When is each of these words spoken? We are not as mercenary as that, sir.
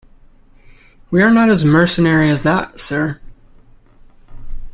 We 1.11 1.21
are 1.21 1.29
not 1.29 1.49
as 1.51 1.63
mercenary 1.63 2.31
as 2.31 2.41
that, 2.41 2.79
sir. 2.79 3.19